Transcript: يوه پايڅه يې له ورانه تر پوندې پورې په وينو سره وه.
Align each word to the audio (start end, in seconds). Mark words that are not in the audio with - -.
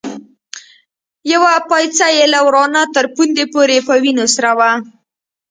يوه 1.31 1.53
پايڅه 1.69 2.07
يې 2.17 2.25
له 2.33 2.39
ورانه 2.47 2.81
تر 2.95 3.05
پوندې 3.13 3.45
پورې 3.53 3.77
په 3.87 3.93
وينو 4.01 4.25
سره 4.35 4.51
وه. 4.57 4.71